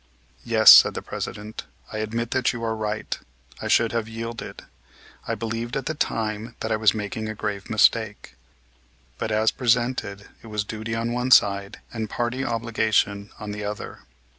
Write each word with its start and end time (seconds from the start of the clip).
"Yes," 0.43 0.71
said 0.71 0.95
the 0.95 1.03
President, 1.03 1.65
"I 1.93 1.99
admit 1.99 2.31
that 2.31 2.51
you 2.53 2.63
are 2.63 2.75
right. 2.75 3.19
I 3.61 3.67
should 3.67 3.91
not 3.91 3.97
have 3.97 4.09
yielded. 4.09 4.63
I 5.27 5.35
believed 5.35 5.77
at 5.77 5.85
the 5.85 5.93
time 5.93 6.55
that 6.61 6.71
I 6.71 6.75
was 6.75 6.95
making 6.95 7.29
a 7.29 7.35
grave 7.35 7.69
mistake. 7.69 8.33
But 9.19 9.31
as 9.31 9.51
presented, 9.51 10.25
it 10.41 10.47
was 10.47 10.63
duty 10.63 10.95
on 10.95 11.13
one 11.13 11.29
side, 11.29 11.81
and 11.93 12.09
party 12.09 12.43
obligation 12.43 13.29
on 13.39 13.51
the 13.51 13.63
other. 13.63 13.99